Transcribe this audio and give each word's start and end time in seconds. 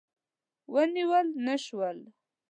ونیول 0.73 1.27
نه 1.45 1.55
شول. 1.65 1.99